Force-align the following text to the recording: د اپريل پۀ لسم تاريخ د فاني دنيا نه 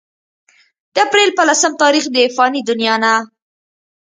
د 0.93 0.95
اپريل 1.07 1.29
پۀ 1.37 1.43
لسم 1.49 1.71
تاريخ 1.83 2.03
د 2.15 2.17
فاني 2.35 2.61
دنيا 2.69 2.95
نه 3.03 3.13